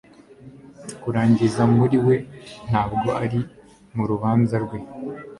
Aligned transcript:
Kurangiza 1.01 1.61
muri 1.75 1.97
we 2.07 2.15
ntabwo 2.67 3.09
ari 3.23 3.39
mu 3.95 4.03
rubanza 4.09 4.55
rwe 4.63 4.79